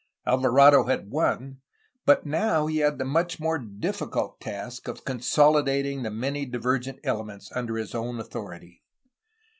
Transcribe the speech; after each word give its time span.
Alvarado 0.25 0.85
had 0.85 1.11
won, 1.11 1.59
but 2.07 2.23
he 2.23 2.29
now 2.31 2.65
had 2.65 2.97
the 2.97 3.05
much 3.05 3.39
more 3.39 3.59
diffi 3.59 4.11
cult 4.11 4.39
task 4.39 4.87
of 4.87 5.05
consolidating 5.05 6.01
the 6.01 6.09
many 6.09 6.43
divergent 6.43 6.99
elements 7.03 7.51
under 7.51 7.77
his 7.77 7.93
own 7.93 8.19
authority. 8.19 8.81